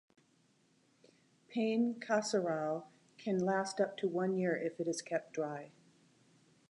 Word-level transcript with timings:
"Pane 1.53 1.99
carasau" 1.99 2.85
can 3.19 3.37
last 3.37 3.79
up 3.79 3.95
to 3.97 4.07
one 4.07 4.35
year 4.35 4.57
if 4.57 4.79
it 4.79 4.87
is 4.87 4.99
kept 4.99 5.31
dry. 5.33 5.69